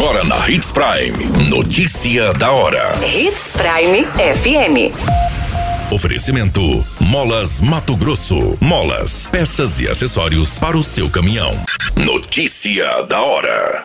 [0.00, 1.50] Agora na Hits Prime.
[1.50, 2.98] Notícia da hora.
[3.04, 4.94] Hits Prime FM.
[5.92, 8.56] Oferecimento: Molas Mato Grosso.
[8.58, 11.52] Molas, peças e acessórios para o seu caminhão.
[11.94, 13.84] Notícia da hora.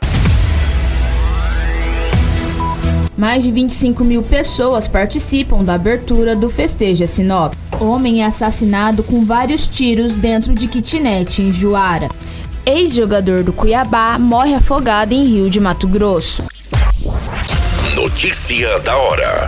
[3.18, 7.56] Mais de 25 mil pessoas participam da abertura do Festeja Sinop.
[7.78, 12.08] Homem é assassinado com vários tiros dentro de kitnet em Juara.
[12.68, 16.44] Ex-jogador do Cuiabá morre afogado em Rio de Mato Grosso.
[17.94, 19.48] Notícia da hora.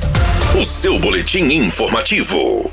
[0.60, 2.72] O seu boletim informativo.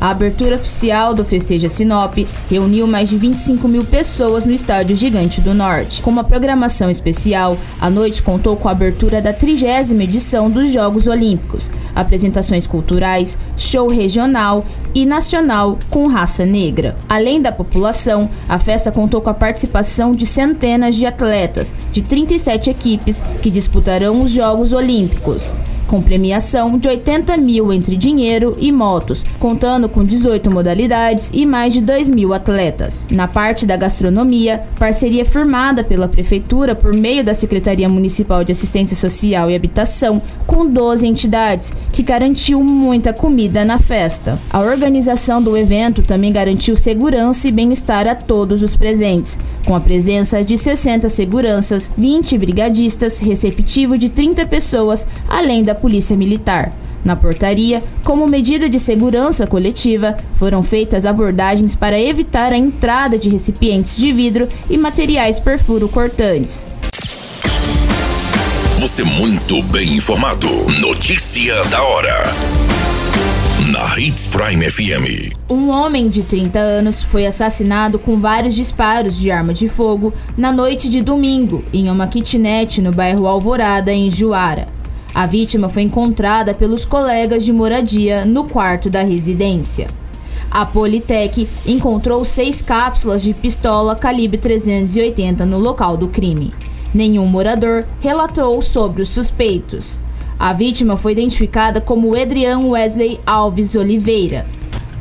[0.00, 5.40] A abertura oficial do Festeja Sinop reuniu mais de 25 mil pessoas no Estádio Gigante
[5.40, 6.00] do Norte.
[6.00, 11.08] Com uma programação especial, a noite contou com a abertura da trigésima edição dos Jogos
[11.08, 16.96] Olímpicos, apresentações culturais, show regional e nacional com raça negra.
[17.08, 22.70] Além da população, a festa contou com a participação de centenas de atletas de 37
[22.70, 25.52] equipes que disputarão os Jogos Olímpicos
[25.88, 31.72] com premiação de 80 mil entre dinheiro e motos, contando com 18 modalidades e mais
[31.72, 33.08] de 2 mil atletas.
[33.10, 38.94] Na parte da gastronomia, parceria firmada pela Prefeitura por meio da Secretaria Municipal de Assistência
[38.94, 44.38] Social e Habitação, com 12 entidades, que garantiu muita comida na festa.
[44.50, 49.80] A organização do evento também garantiu segurança e bem-estar a todos os presentes, com a
[49.80, 56.72] presença de 60 seguranças, 20 brigadistas, receptivo de 30 pessoas, além da Polícia Militar.
[57.04, 63.28] Na portaria, como medida de segurança coletiva, foram feitas abordagens para evitar a entrada de
[63.28, 66.66] recipientes de vidro e materiais perfuro-cortantes.
[68.80, 70.48] Você muito bem informado.
[70.80, 72.24] Notícia da hora.
[73.72, 75.34] Na Hits Prime FM.
[75.50, 80.52] Um homem de 30 anos foi assassinado com vários disparos de arma de fogo na
[80.52, 84.77] noite de domingo em uma kitnet no bairro Alvorada, em Juara.
[85.18, 89.88] A vítima foi encontrada pelos colegas de moradia no quarto da residência.
[90.48, 96.54] A Politec encontrou seis cápsulas de pistola calibre 380 no local do crime.
[96.94, 99.98] Nenhum morador relatou sobre os suspeitos.
[100.38, 104.46] A vítima foi identificada como Edrian Wesley Alves Oliveira.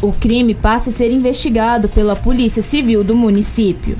[0.02, 4.00] O crime passa a ser investigado pela Polícia Civil do município.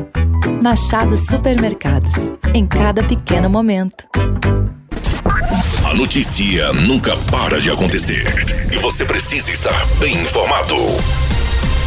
[0.61, 2.29] Machado Supermercados.
[2.53, 4.05] Em cada pequeno momento.
[5.89, 8.23] A notícia nunca para de acontecer.
[8.71, 10.75] E você precisa estar bem informado.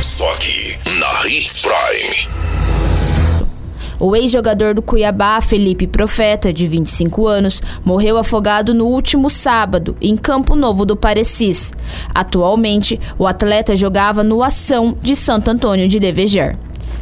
[0.02, 2.28] Só aqui, na Hits Prime.
[4.00, 10.16] O ex-jogador do Cuiabá, Felipe Profeta, de 25 anos, morreu afogado no último sábado, em
[10.16, 11.72] Campo Novo do Parecis.
[12.12, 16.58] Atualmente, o atleta jogava no Ação de Santo Antônio de Leveger.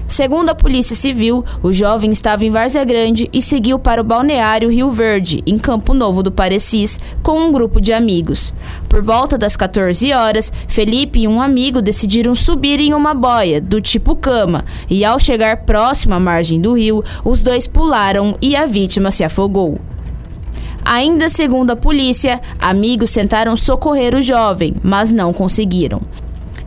[0.07, 4.71] Segundo a Polícia Civil, o jovem estava em Várzea Grande e seguiu para o balneário
[4.71, 8.53] Rio Verde, em Campo Novo do Parecis, com um grupo de amigos.
[8.89, 13.81] Por volta das 14 horas, Felipe e um amigo decidiram subir em uma boia, do
[13.81, 18.67] tipo cama, e ao chegar próximo à margem do rio, os dois pularam e a
[18.67, 19.81] vítima se afogou.
[20.85, 26.03] Ainda segundo a polícia, amigos tentaram socorrer o jovem, mas não conseguiram.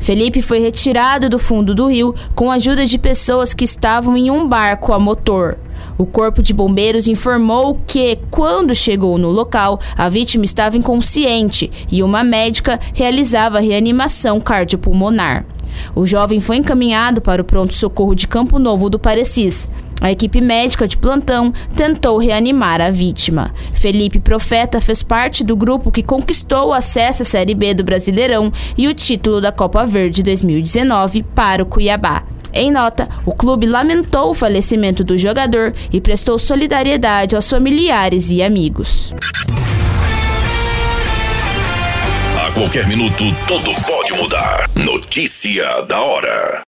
[0.06, 4.30] Felipe foi retirado do fundo do rio com a ajuda de pessoas que estavam em
[4.30, 5.58] um barco a motor.
[5.98, 12.04] O corpo de bombeiros informou que, quando chegou no local, a vítima estava inconsciente e
[12.04, 15.44] uma médica realizava reanimação cardiopulmonar.
[15.96, 19.68] O jovem foi encaminhado para o pronto-socorro de Campo Novo do Parecis.
[20.02, 23.54] A equipe médica de plantão tentou reanimar a vítima.
[23.74, 28.52] Felipe Profeta fez parte do grupo que conquistou o acesso à Série B do Brasileirão
[28.78, 32.24] e o título da Copa Verde 2019 para o Cuiabá.
[32.54, 38.42] Em nota, o clube lamentou o falecimento do jogador e prestou solidariedade aos familiares e
[38.42, 39.14] amigos.
[42.40, 44.70] A qualquer minuto, tudo pode mudar.
[44.74, 46.64] Notícia da hora.